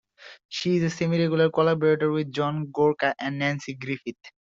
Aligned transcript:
She 0.49 0.77
is 0.77 0.81
a 0.85 0.89
semi-regular 0.89 1.51
collaborator 1.51 2.09
with 2.11 2.31
John 2.31 2.71
Gorka 2.71 3.13
and 3.19 3.39
Nanci 3.39 3.77
Griffith. 3.79 4.15